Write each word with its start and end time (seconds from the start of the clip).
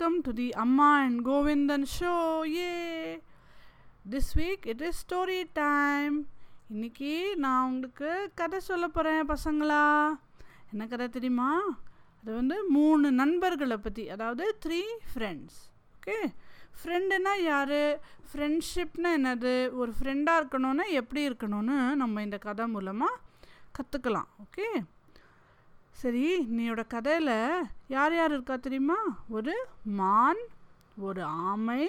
welcome 0.00 0.22
to 0.22 0.32
the 0.38 0.52
Amma 0.62 1.04
and 1.04 1.24
Govindan 1.26 1.82
show. 1.84 2.42
Yay! 2.44 3.20
This 4.12 4.26
week 4.36 4.66
it 4.72 4.80
is 4.86 4.94
story 5.04 5.38
time. 5.58 6.16
இன்னைக்கு 6.72 7.36
நான் 7.36 7.66
உங்களுக்கு 7.70 8.10
கதை 8.34 8.58
சொல்ல 8.68 8.88
போகிறேன் 8.88 9.30
பசங்களா. 9.30 9.80
என்ன 10.72 10.86
கதை 10.92 11.08
தெரியுமா? 11.08 11.50
அது 12.20 12.34
வந்து 12.34 12.56
மூணு 12.76 13.10
நண்பர்களை 13.20 13.76
பற்றி 13.76 14.04
அதாவது 14.16 14.44
த்ரீ 14.66 14.80
ஃப்ரெண்ட்ஸ் 15.12 15.58
ஓகே 15.94 16.16
ஃப்ரெண்டுனா 16.80 17.34
யார்? 17.42 17.78
ஃப்ரெண்ட்ஷிப்னா 18.30 19.10
என்னது? 19.18 19.54
ஒரு 19.82 19.94
ஃப்ரெண்டாக 20.00 20.42
இருக்கணும்னா 20.42 20.86
எப்படி 21.00 21.28
இருக்கணும்னு 21.28 21.78
நம்ம 22.02 22.22
இந்த 22.28 22.38
கதை 22.46 22.66
மூலமாக 22.76 23.20
கற்றுக்கலாம் 23.78 24.30
ஓகே 24.46 24.68
சரி 26.00 26.24
நீயோட 26.56 26.82
கதையில் 26.86 27.34
யார் 27.94 28.14
யார் 28.14 28.32
இருக்கா 28.32 28.56
தெரியுமா? 28.56 28.98
ஒரு 29.28 29.54
மான் 29.98 30.42
ஒரு 31.06 31.22
ஆமை 31.50 31.82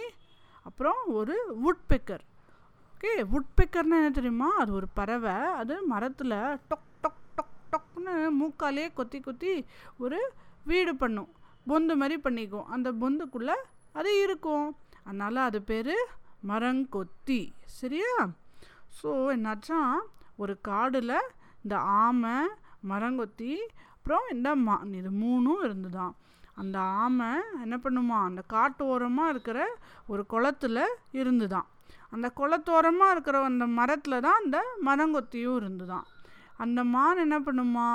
அப்புறம் 0.68 1.02
ஒரு 1.20 1.36
வுட்பெக்கர் 1.66 2.24
ஓகே 2.94 3.12
வுட்பெக்கர்னா 3.34 3.98
என்ன 4.00 4.10
தெரியுமா? 4.10 4.50
அது 4.62 4.72
ஒரு 4.74 4.88
பறவை. 4.94 5.36
அது 5.62 5.76
மரத்தில் 5.88 6.38
டொக் 6.70 6.88
டொக் 7.04 7.22
டொக் 7.38 7.56
டொக்னு 7.74 8.16
மூக்காலே 8.40 8.86
கொத்தி 8.94 9.20
கொத்தி 9.20 9.54
ஒரு 9.98 10.20
வீடு 10.64 10.94
பண்ணும். 10.96 11.30
பொந்து 11.70 11.96
மாதிரி 12.02 12.18
பண்ணிக்கும். 12.24 12.68
அந்த 12.76 12.92
பொந்துக்குள்ளே 13.02 13.58
அது 13.94 14.12
இருக்கும். 14.24 14.68
அதனால் 15.04 15.48
அது 15.48 15.62
பேர் 15.62 15.96
மரங்கொத்தி. 16.48 17.42
சரியா? 17.80 18.14
ஸோ 18.98 19.10
என்னாச்சா 19.36 19.82
ஒரு 20.36 20.56
காடில் 20.68 21.16
இந்த 21.64 21.76
ஆமை 21.78 22.36
மரங்கொத்தி 22.90 23.54
அப்புறம் 24.00 24.28
இந்த 24.34 24.50
மான் 24.56 24.94
இது 24.94 25.10
மூணும் 25.24 25.64
இருந்துதான். 25.64 26.14
அந்த 26.54 26.80
ஆமை 26.80 27.28
என்ன 27.64 27.76
பண்ணுமா 27.84 28.18
அந்த 28.28 28.42
காட்டு 28.54 28.86
ஓரமாக 28.86 29.34
இருக்கிற 29.34 29.60
ஒரு 30.08 30.24
குளத்துல 30.34 30.86
இருந்துதான். 31.12 31.68
அந்த 32.10 32.28
குளத்தோரமாக 32.40 33.14
இருக்கிற 33.16 33.44
அந்த 33.50 33.66
மரத்தில் 33.80 34.24
தான் 34.26 34.40
அந்த 34.44 34.60
மரங்கொத்தியும் 34.88 35.58
இருந்துதான். 35.62 36.08
அந்த 36.58 36.84
மான் 36.84 37.24
என்ன 37.26 37.38
பண்ணுமா 37.40 37.88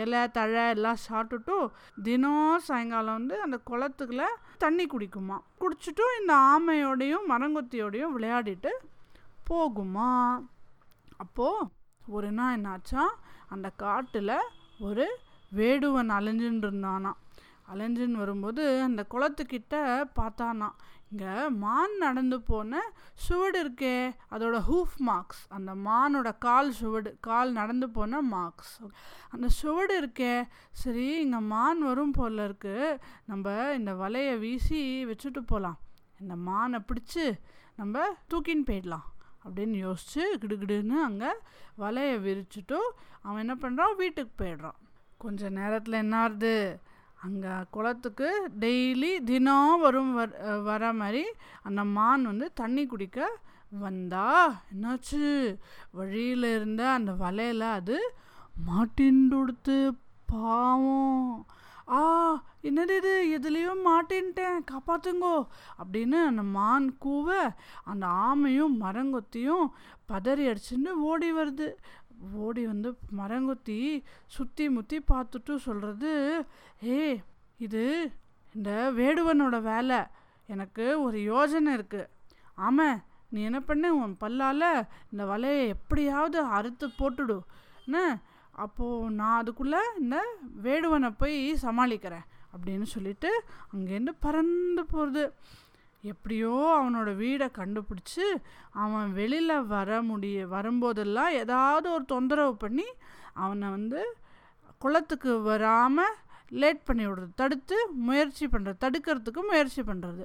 இலை 0.00 0.20
தழை 0.30 0.68
எல்லாம் 0.74 1.00
சாப்பிட்டுட்டு 1.08 1.56
தினம் 2.02 2.60
சாயங்காலம் 2.66 3.16
வந்து 3.18 3.40
அந்த 3.40 3.58
குளத்துக்குள்ள 3.70 4.26
தண்ணி 4.58 4.84
குடிக்குமா. 4.84 5.38
குடிச்சிட்டும் 5.62 6.18
இந்த 6.20 6.34
ஆமையோடையும் 6.52 7.28
மரங்கொத்தியோடையும் 7.32 8.14
விளையாடிட்டு 8.18 8.72
போகுமா. 9.50 10.12
அப்போது 11.16 11.68
ஒரு 12.08 12.30
நாள் 12.32 12.56
என்னாச்சா 12.58 13.04
அந்த 13.48 13.70
காட்டில் 13.76 14.38
ஒரு 14.78 15.06
வேடுவன் 15.58 16.16
அலைஞ்சுன்னு 16.18 16.64
இருந்தானா? 16.66 17.12
அலைஞ்சுன்னு 17.72 18.22
வரும்போது 18.22 18.62
அந்த 18.86 19.02
குளத்துக்கிட்ட 19.12 19.76
பார்த்தானா 20.18 20.68
இங்கே 21.10 21.32
மான் 21.62 21.94
நடந்து 21.96 22.36
போன 22.40 22.80
சுவடு 23.24 23.58
இருக்கே 23.64 23.94
அதோட 24.34 24.56
ஹூஃப் 24.68 24.94
மார்க்ஸ் 25.08 25.42
அந்த 25.56 25.72
மானோட 25.88 26.28
கால் 26.38 26.70
சுவடு 26.72 27.10
கால் 27.20 27.50
நடந்து 27.52 27.86
போன 27.96 28.20
மார்க்ஸ். 28.34 28.76
அந்த 29.30 29.48
சுவடு 29.58 29.94
இருக்கே 30.00 30.34
சரி 30.82 31.06
இங்கே 31.20 31.40
மான் 31.52 31.82
வரும் 31.88 32.16
போல 32.18 32.44
இருக்கு 32.44 32.76
நம்ம 33.30 33.74
இந்த 33.78 33.94
வலையை 34.02 34.34
வீசி 34.44 34.80
வச்சுட்டு 35.10 35.42
போகலாம் 35.52 35.78
இந்த 36.20 36.36
மானை 36.48 36.80
பிடிச்சி 36.88 37.26
நம்ம 37.80 38.04
தூக்கின்னு 38.30 38.68
போயிடலாம் 38.70 39.06
அப்படின்னு 39.44 39.76
யோசிச்சு 39.86 40.24
கிடுகிடுன்னு 40.42 40.98
அங்கே 41.08 41.32
வலையை 41.78 42.16
விரிச்சுட்டு 42.26 42.80
அவன் 43.22 43.42
என்ன 43.44 43.54
பண்ணுறான் 43.62 43.98
வீட்டுக்கு 44.02 44.34
போயிடுறான். 44.44 44.78
கொஞ்ச 45.24 45.50
நேரத்தில் 45.58 46.02
என்ன 46.04 46.16
ஆகுது 46.24 46.56
அங்கே 47.26 47.52
குளத்துக்கு 47.74 48.28
டெய்லி 48.62 49.10
தினம் 49.30 49.82
வரும் 49.84 50.12
வர 50.70 50.92
மாதிரி 51.00 51.24
அந்த 51.68 51.82
மான் 51.96 52.24
வந்து 52.30 52.46
தண்ணி 52.60 52.84
குடிக்க 52.92 53.28
வந்தா 53.84 54.26
என்னாச்சு? 54.72 55.26
வழியில் 55.98 56.48
இருந்த 56.56 56.82
அந்த 56.96 57.12
வலையில் 57.22 57.66
அது 57.78 57.98
மாட்டின்டுடுத்து 58.68 59.76
பாவம். 60.32 61.30
ஆ 61.96 62.00
என்னது 62.68 62.94
இது? 63.00 63.14
எதுலேயும் 63.36 63.80
மாட்டின்ட்டேன் 63.88 64.58
காப்பாத்துங்கோ 64.70 65.36
அப்படின்னு 65.80 66.18
அந்த 66.30 66.42
மான் 66.56 66.86
கூவ 67.04 67.28
அந்த 67.92 68.04
ஆமையும் 68.26 68.76
மரங்கொத்தியும் 68.84 69.66
பதறி 70.10 70.44
அடிச்சுன்னு 70.50 70.92
ஓடி 71.10 71.28
வருது. 71.32 71.68
ஓடி 72.30 72.66
வந்து 72.66 72.98
மரங்கொத்தி 73.18 74.02
சுற்றி 74.26 74.68
முற்றி 74.68 75.04
பார்த்துட்டு 75.12 75.56
சொல்கிறது 75.56 76.44
ஏ 76.84 77.22
இது 77.58 78.12
இந்த 78.54 78.92
வேடுவனோட 78.96 79.62
வேலை. 79.62 79.98
எனக்கு 80.46 81.02
ஒரு 81.02 81.18
யோஜனை 81.18 81.72
இருக்குது 81.74 82.08
ஆமாம் 82.54 83.04
நீ 83.28 83.42
என்ன 83.42 83.60
பண்ண? 83.60 83.94
உன் 83.94 84.16
பல்லால் 84.20 84.86
இந்த 85.12 85.24
வலையை 85.24 85.66
எப்படியாவது 85.66 86.40
அறுத்து 86.40 86.88
போட்டுடு. 86.88 87.40
என்ன? 87.84 88.20
அப்போது 88.50 89.10
நான் 89.10 89.38
அதுக்குள்ளே 89.38 89.78
இந்த 89.98 90.16
வேடுவனை 90.62 91.14
போய் 91.18 91.58
சமாளிக்கிறேன். 91.62 92.26
அப்படின்னு 92.54 92.82
சொல்லிட்டு 92.82 93.44
அங்கேருந்து 93.74 94.12
பறந்து 94.20 94.84
போகிறது 94.86 95.34
எப்படியோ 96.04 96.52
அவனோட 96.76 97.10
வீடை 97.16 97.46
கண்டுபிடிச்சி 97.54 98.24
அவன் 98.76 99.10
வெளியில் 99.12 99.66
வர 99.66 100.00
முடிய 100.02 100.46
வரும்போதெல்லாம் 100.46 101.32
ஏதாவது 101.34 101.86
ஒரு 101.90 102.04
தொந்தரவு 102.04 102.54
பண்ணி 102.56 102.86
அவனை 103.36 103.68
வந்து 103.70 104.00
குளத்துக்கு 104.78 105.32
வராமல் 105.42 106.16
லேட் 106.52 106.82
பண்ணி 106.84 107.04
விடுறது 107.06 107.32
தடுத்து 107.34 107.76
முயற்சி 108.02 108.46
பண்ணுறது 108.46 108.78
தடுக்கிறதுக்கு 108.78 109.42
முயற்சி 109.42 109.82
பண்ணுறது 109.82 110.24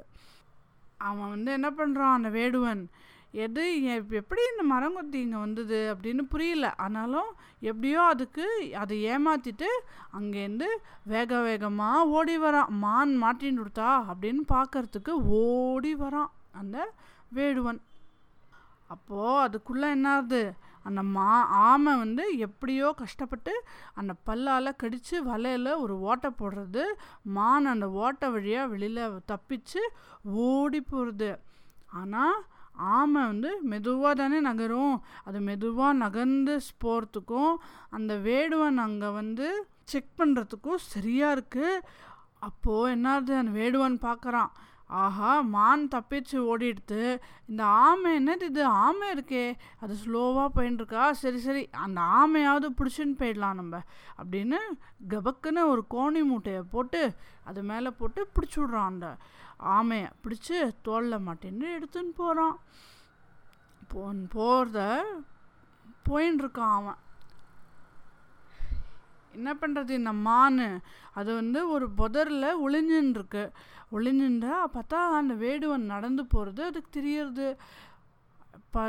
அவன் 1.01 1.29
வந்து 1.29 1.51
என்ன 1.51 1.69
பண்ணுறான் 1.71 2.17
அந்த 2.17 2.29
வேடுவன் 2.29 2.81
எது 3.43 3.63
எப்படி 4.19 4.41
இந்த 4.51 4.63
மரங்கொத்தி 4.73 5.17
இங்கே 5.23 5.39
வந்தது 5.43 5.79
அப்படின்னு 5.93 6.23
புரியல. 6.33 6.67
ஆனாலும் 6.85 7.29
எப்படியோ 7.69 8.01
அதுக்கு 8.13 8.45
அதை 8.81 8.95
ஏமாற்றிட்டு 9.13 9.69
அங்கேருந்து 10.17 10.69
வேக 11.13 11.41
வேகமாக 11.47 12.07
ஓடி 12.17 12.35
வரான். 12.43 12.71
மான் 12.83 13.13
மாட்டின்னு 13.23 13.61
கொடுத்தா 13.61 13.89
அப்படின்னு 14.11 14.43
பார்க்கறதுக்கு 14.55 15.13
ஓடி 15.41 15.93
வரான் 16.03 16.31
அந்த 16.61 16.77
வேடுவன். 17.37 17.81
அப்போது 18.93 19.41
அதுக்குள்ளே 19.45 19.87
என்னாகுது? 19.95 20.41
அந்த 20.87 21.01
மா 21.15 21.29
ஆமை 21.69 21.93
வந்து 22.01 22.25
எப்படியோ 22.45 22.89
கஷ்டப்பட்டு 22.99 23.53
அந்த 23.99 24.11
பல்லால் 24.27 24.77
கடித்து 24.81 25.17
வலையில் 25.29 25.71
ஒரு 25.83 25.95
ஓட்டை 26.09 26.29
போடுறது 26.41 26.83
மான் 27.37 27.71
அந்த 27.71 27.87
ஓட்டை 28.03 28.27
வழியாக 28.35 28.71
வெளியில் 28.73 29.17
தப்பிச்சு 29.31 29.81
ஓடி 30.45 30.79
போகிறது 30.91 31.31
ஆனால் 32.01 32.37
ஆமை 32.77 33.21
வந்து 33.25 33.49
மெதுவாக 33.61 34.13
தானே 34.13 34.39
நகரும். 34.39 34.95
அது 35.23 35.39
மெதுவாக 35.39 35.93
நகர்ந்து 35.93 36.59
போகிறதுக்கும் 36.85 37.55
அந்த 37.89 38.15
வேடுவன் 38.15 38.77
அங்கே 38.85 39.09
வந்து 39.09 39.67
செக் 39.83 40.13
பண்ணுறதுக்கும் 40.17 40.85
சரியாக 40.93 41.35
இருக்குது 41.35 41.83
அப்போது 42.39 42.93
என்னாது 42.95 43.31
அந்த 43.37 43.53
வேடுவன் 43.59 43.97
பார்க்குறான். 44.07 44.51
ஆஹா 44.87 45.41
மான் 45.41 45.87
தப்பிச்சு 45.87 46.33
ஓடிடுத்து 46.33 47.19
இந்த 47.47 47.65
ஆமை 47.65 48.23
என்னது 48.23 48.41
இது? 48.41 48.65
ஆமை 48.65 49.11
இருக்கே. 49.11 49.55
அது 49.79 49.95
ஸ்லோவாக 50.05 50.47
போயின்ட்டுருக்கா 50.55 51.11
சரி 51.11 51.37
சரி 51.37 51.69
அந்த 51.71 52.01
ஆமையாவது 52.01 52.67
பிடிச்சின்னு 52.77 53.17
போயிடலாம் 53.17 53.53
நம்ம. 53.53 53.81
அப்படின்னு 54.17 54.57
கபக்குன்னு 55.09 55.67
ஒரு 55.67 55.85
கோணி 55.89 56.23
மூட்டையை 56.23 56.61
போட்டு 56.61 57.13
அது 57.43 57.63
மேலே 57.63 57.89
போட்டு 57.89 58.29
பிடிச்சி 58.35 58.55
விட்றான் 58.55 58.85
அந்த 58.85 59.17
ஆமையை. 59.63 60.09
பிடிச்சி 60.23 60.71
தோல்ல 60.85 61.19
மாட்டேன்னு 61.19 61.67
எடுத்துன்னு 61.79 62.13
போகிறான் 62.15 62.57
போ 63.87 64.13
போகிறத 64.35 64.99
போயின்னு 66.09 66.41
இருக்கான் 66.43 66.73
அவன். 66.79 66.97
என்ன 69.37 69.53
பண்ணுறது 69.53 69.89
இந்த 69.89 70.13
மான். 70.21 70.65
அது 71.13 71.35
வந்து 71.35 71.69
ஒரு 71.69 71.89
புதரில் 71.91 72.49
ஒளிஞ்சுன்னு 72.65 73.43
ஒளிஞ்சுன்றா 73.91 74.55
பார்த்தா 74.73 74.99
அந்த 75.19 75.33
வேடுவன் 75.35 75.91
நடந்து 75.93 76.25
போகிறது 76.25 76.61
அதுக்கு 76.63 76.89
தெரியறது. 76.91 77.47
ப 78.71 78.79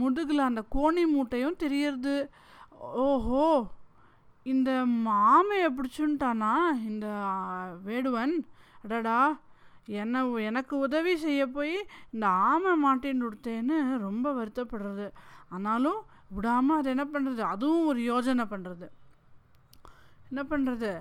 முதுகில் 0.00 0.48
அந்த 0.48 0.62
கோணி 0.70 1.04
மூட்டையும் 1.06 1.56
தெரியறது. 1.56 2.16
ஓஹோ! 3.04 3.46
இந்த 4.46 4.70
ஆமையை 5.30 5.68
பிடிச்சுன்ட்டானா 5.70 6.52
இந்த 6.86 7.06
வேடுவன்? 7.84 8.34
அடடா! 8.82 9.18
என்ன 9.94 10.22
எனக்கு 10.40 10.76
உதவி 10.78 11.16
செய்ய 11.16 11.46
போய் 11.46 11.74
இந்த 12.12 12.26
ஆமை 12.48 12.72
மாட்டின்னு 12.84 13.26
கொடுத்தேன்னு 13.26 13.78
ரொம்ப 13.98 14.32
வருத்தப்படுறது. 14.32 15.06
ஆனாலும் 15.48 16.00
விடாமல் 16.30 16.76
அது 16.76 16.88
என்ன 16.90 17.04
பண்ணுறது 17.04 17.42
அதுவும் 17.44 17.86
ஒரு 17.86 18.00
யோஜனை 18.02 18.44
பண்ணுறது 18.44 18.86
என்ன 20.34 20.42
பண்ணுறது 20.50 20.92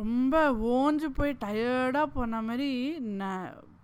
ரொம்ப 0.00 0.34
ஓஞ்சு 0.74 1.08
போய் 1.14 1.38
டயர்டாக 1.44 2.06
போன 2.14 2.42
மாதிரி 2.42 2.68
ந 3.20 3.24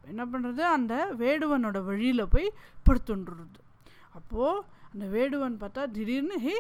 என்ன 0.07 0.23
பண்ணுறது 0.25 0.63
அந்த 0.77 0.95
வேடுவனோட 1.19 1.79
வழியில் 1.85 2.31
போய் 2.31 2.47
படுத்துன்றது. 2.87 3.59
அப்போது 4.11 4.63
அந்த 4.93 5.05
வேடுவன் 5.07 5.57
பார்த்தா 5.61 5.83
திடீர்னு 5.91 6.39
ஹே 6.39 6.55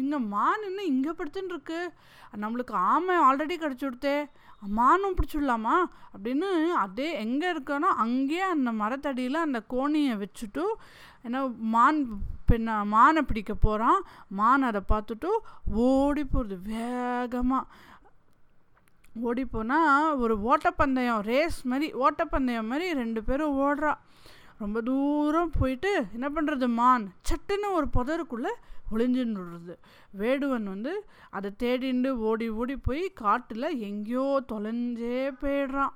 இங்கே 0.00 0.18
மான் 0.34 0.66
என்ன 0.68 0.84
இங்கே 0.92 1.12
படுத்துன்னு 1.18 1.54
இருக்கு? 1.54 1.80
நம்மளுக்கு 2.42 2.74
ஆமை 2.92 3.14
ஆல்ரெடி 3.26 3.54
கிடச்சி 3.58 3.84
கொடுத்தே. 3.84 4.16
மானும் 4.78 5.16
பிடிச்சிடலாமா? 5.16 5.76
அப்படின்னு 6.14 6.48
அதே 6.84 7.08
எங்கே 7.24 7.48
இருக்கானோ 7.54 7.88
அங்கேயே 8.04 8.44
அந்த 8.54 8.70
மரத்தடியில் 8.82 9.44
அந்த 9.46 9.60
கோணியை 9.74 10.14
வச்சுட்டு 10.22 10.64
ஏன்னா 11.26 11.40
மான் 11.74 12.00
பின்ன 12.50 12.74
மானை 12.94 13.22
பிடிக்க 13.28 13.52
போகிறான் 13.54 14.00
மான் 14.40 14.68
அதை 14.70 14.80
பார்த்துட்டு 14.92 15.30
ஓடி 15.86 16.24
போகிறது 16.24 16.56
வேகமாக 16.70 17.64
ஓடி 19.28 19.44
போனால் 19.44 20.18
ஒரு 20.22 20.34
ஓட்டப்பந்தயம் 20.50 21.22
ரேஸ் 21.30 21.58
மாதிரி 21.70 21.86
ஓட்டப்பந்தயம் 22.04 22.70
மாதிரி 22.72 22.86
ரெண்டு 23.02 23.20
பேரும் 23.28 23.56
ஓடுறா. 23.66 23.92
ரொம்ப 24.62 24.78
தூரம் 24.88 25.52
போயிட்டு 25.58 25.90
என்ன 26.16 26.28
பண்ணுறது 26.28 26.66
மான்? 26.80 27.04
சட்டுன்னு 27.28 27.68
ஒரு 27.78 27.86
புதருக்குள்ளே 27.96 28.52
ஒளிஞ்சுன்னுடுறது 28.92 29.74
வேடுவன் 30.20 30.66
வந்து 30.72 30.92
அதை 31.36 31.48
தேடிண்டு 31.62 32.10
ஓடி 32.28 32.46
ஓடி 32.60 32.76
போய் 32.88 33.04
காட்டில் 33.22 33.68
எங்கேயோ 33.88 34.26
தொலைஞ்சே 34.52 35.18
போயிடுறான். 35.42 35.94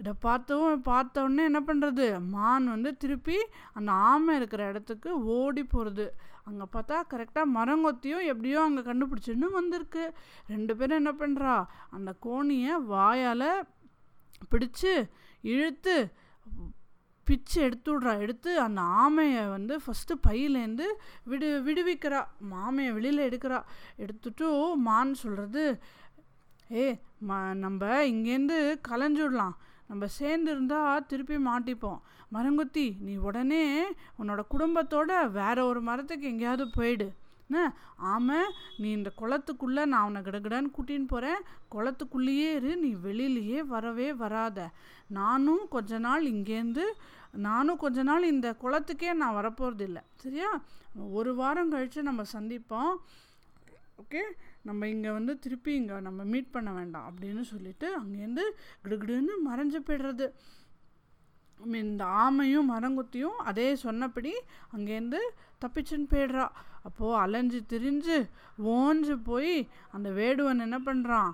இதை 0.00 0.12
பார்த்தவும் 0.22 0.80
பார்த்தவொடனே 0.88 1.42
என்ன 1.50 1.60
பண்ணுறது 1.68 2.06
மான் 2.34 2.66
வந்து 2.74 2.90
திருப்பி 3.02 3.36
அந்த 3.78 3.90
ஆமை 4.10 4.32
இருக்கிற 4.36 4.62
இடத்துக்கு 4.70 5.10
ஓடி 5.36 5.64
போகிறது 5.64 6.06
அங்கே 6.48 6.66
பார்த்தா 6.74 6.96
கரெக்டாக 7.12 7.52
மரங்கொத்தியும் 7.54 8.26
எப்படியோ 8.32 8.58
அங்கே 8.64 8.82
கண்டுபிடிச்சின்னு 8.88 9.48
வந்திருக்கு. 9.60 10.04
ரெண்டு 10.54 10.72
பேரும் 10.76 11.00
என்ன 11.02 11.12
பண்ணுறா 11.22 11.54
அந்த 11.96 12.10
கோணியை 12.26 12.74
வாயால் 12.92 13.48
பிடிச்சு 14.50 14.92
இழுத்து 15.52 15.96
பிச்சு 17.26 17.58
எடுத்து 17.66 17.90
விட்றா 17.92 18.12
எடுத்து 18.24 18.50
அந்த 18.66 18.82
ஆமையை 19.04 19.44
வந்து 19.50 19.74
ஃபஸ்ட்டு 19.84 20.14
பையிலேருந்து 20.26 20.86
விடு 21.30 21.48
விடுவிக்கிறா. 21.66 22.20
ஆமையை 22.66 22.92
வெளியில் 22.96 23.24
எடுக்கிறா. 23.28 23.58
எடுத்துட்டு 23.96 24.48
மான் 24.86 25.14
சொல்கிறது 25.22 25.64
ஏ 26.72 26.84
ம 27.28 27.38
நம்ம 27.64 28.04
இங்கேருந்து 28.12 28.58
கலைஞ்சுடலாம். 28.88 29.56
நம்ம 29.90 30.06
சேர்ந்து 30.18 30.50
இருந்தால் 30.50 31.06
திருப்பி 31.06 31.36
மாட்டிப்போம். 31.50 32.00
மரங்குத்தி 32.34 32.86
நீ 33.08 33.16
உடனே 33.28 33.64
உன்னோட 34.18 34.40
குடும்பத்தோட 34.54 35.30
வேற 35.30 35.56
ஒரு 35.66 35.80
மரத்துக்கு 35.88 36.26
எங்கேயாவது 36.26 36.66
போயிடு. 36.70 37.08
என்ன? 37.50 37.74
ஆமாம் 37.96 38.52
நீ 38.78 38.90
இந்த 38.90 39.12
குளத்துக்குள்ளே 39.20 39.84
நான் 39.84 40.06
உன்னை 40.06 40.22
கிடகிடன்னு 40.22 40.72
கூட்டின்னு 40.76 41.06
போகிறேன் 41.06 41.42
குளத்துக்குள்ளேயே 41.74 42.48
இரு 42.54 42.76
நீ 42.76 42.90
வெளியிலேயே 42.94 43.60
வரவே 43.66 44.12
வராத. 44.12 44.70
நானும் 45.08 45.68
கொஞ்ச 45.68 45.98
நாள் 45.98 46.24
இங்கேருந்து 46.24 46.86
நானும் 47.32 47.76
கொஞ்ச 47.76 48.02
நாள் 48.02 48.24
இந்த 48.24 48.48
குளத்துக்கே 48.62 49.12
நான் 49.12 49.34
வரப்போகிறதில்ல 49.34 50.02
சரியா? 50.14 50.50
ஒரு 51.10 51.34
வாரம் 51.34 51.70
கழித்து 51.70 52.02
நம்ம 52.02 52.22
சந்திப்போம். 52.32 52.92
ஓகே? 54.02 54.22
நம்ம 54.62 54.88
இங்கே 54.88 55.10
வந்து 55.10 55.38
திருப்பி 55.38 55.72
இங்கே 55.74 56.00
நம்ம 56.00 56.24
மீட் 56.24 56.50
பண்ண 56.50 56.72
வேண்டாம் 56.72 57.06
அப்படின்னு 57.10 57.40
சொல்லிட்டு 57.40 57.88
அங்கேருந்து 58.00 58.44
கிடுகிடுன்னு 58.84 59.34
மறைஞ்சு 59.46 59.80
போய்டுறது. 59.86 60.26
இந்த 61.64 62.04
ஆமையும் 62.04 62.70
மரங்குத்தியும் 62.70 63.38
அதே 63.50 63.74
சொன்னபடி 63.74 64.32
அங்கேருந்து 64.76 65.20
தப்பிச்சுன்னு 65.60 66.08
போயிடுறா. 66.10 66.46
அப்போது 66.82 67.18
அலைஞ்சு 67.18 67.60
திரிஞ்சு 67.72 68.16
ஓஞ்சு 68.74 69.14
போய் 69.24 69.68
அந்த 69.92 70.08
வேடுவன் 70.10 70.64
என்ன 70.66 70.78
பண்ணுறான் 70.78 71.32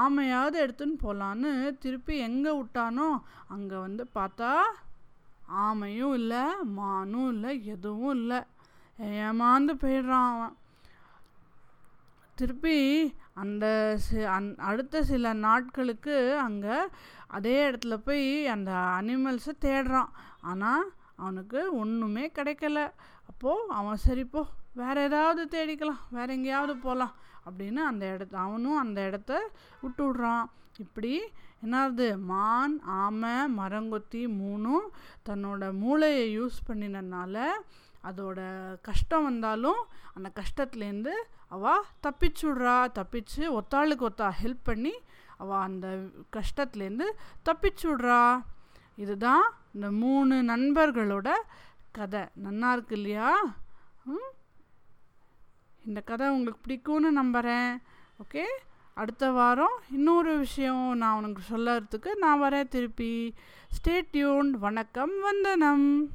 ஆமையாவது 0.00 0.56
எடுத்துன்னு 0.64 0.96
போகலான்னு 1.02 1.78
திருப்பி 1.78 2.18
எங்கே 2.18 2.52
விட்டானோ 2.60 3.08
அங்கே 3.48 3.76
வந்து 3.76 4.04
பார்த்தா 4.14 4.50
ஆமையும் 5.64 6.14
இல்லை 6.14 6.44
மானும் 6.64 7.28
இல்லை 7.32 7.64
எதுவும் 7.64 8.16
இல்லை. 8.16 8.40
ஏமாந்து 8.98 9.72
போயிடுறான் 9.82 10.30
அவன். 10.34 10.56
திருப்பி 12.34 12.76
அந்த 13.42 13.64
சி 14.04 14.18
அந் 14.36 14.48
அடுத்த 14.70 15.02
சில 15.10 15.32
நாட்களுக்கு 15.46 16.16
அங்கே 16.46 16.76
அதே 17.36 17.56
இடத்துல 17.68 17.94
போய் 18.06 18.26
அந்த 18.54 18.70
அனிமல்ஸை 18.98 19.54
தேடுறான். 19.66 20.10
ஆனால் 20.50 20.84
அவனுக்கு 21.22 21.60
ஒன்றுமே 21.82 22.24
கிடைக்கல. 22.38 22.78
அப்போது 23.30 23.70
அவன் 23.78 24.04
சரிப்போ 24.06 24.42
வேறு 24.80 25.02
ஏதாவது 25.08 25.42
தேடிக்கலாம் 25.54 26.02
வேற 26.10 26.28
எங்கேயாவது 26.32 26.74
போகலாம் 26.86 27.14
அப்படின்னு 27.46 27.80
அந்த 27.90 28.04
இடத்த 28.14 28.34
அவனும் 28.38 28.82
அந்த 28.82 29.00
இடத்த 29.08 29.32
விட்டு 29.80 30.02
விட்றான். 30.06 30.46
இப்படி 30.84 31.12
என்னாவது 31.64 32.06
மான் 32.30 32.74
ஆமை 33.00 33.34
மரங்கொத்தி 33.58 34.22
மூணும் 34.40 34.86
தன்னோட 35.28 35.64
மூளையை 35.82 36.24
யூஸ் 36.38 36.58
பண்ணினதுனால 36.68 37.36
அதோட 38.04 38.40
கஷ்டம் 38.82 39.22
வந்தாலும் 39.22 39.86
அந்த 40.14 40.32
கஷ்டத்துலேருந்து 40.34 41.12
அவள் 41.48 41.82
தப்பிச்சுடுறா 42.02 42.86
தப்பிச்சு 42.94 43.60
ஒத்தாளுக்கு 43.60 44.06
ஒத்தா 44.06 44.30
ஹெல்ப் 44.42 44.60
பண்ணி 44.62 44.92
அவள் 45.36 45.58
அந்த 45.58 45.98
கஷ்டத்துலேருந்து 46.32 47.04
தப்பிச்சுடுறா. 47.44 48.42
இதுதான் 48.96 49.54
இந்த 49.72 49.90
மூணு 49.90 50.34
நண்பர்களோட 50.34 51.30
கதை. 51.92 52.20
நன்னா 52.20 52.72
இருக்கு 52.72 52.94
இல்லையா? 52.96 53.54
ம்? 54.04 54.32
இந்த 55.84 56.00
கதை 56.00 56.28
உங்களுக்கு 56.28 56.60
பிடிக்கும்னு 56.66 57.10
நம்புகிறேன் 57.10 57.82
ஓகே? 58.22 58.42
அடுத்த 58.94 59.30
வாரம் 59.30 59.80
இன்னொரு 59.90 60.38
விஷயம் 60.38 60.96
நான் 60.96 61.16
உனக்கு 61.16 61.42
சொல்லறதுக்கு 61.56 62.16
நான் 62.18 62.42
வரேன் 62.42 62.68
திருப்பி. 62.68 63.34
ஸ்டே 63.68 64.00
டியூன் 64.10 64.58
வணக்கம் 64.58 65.20
வந்தனம். 65.22 66.08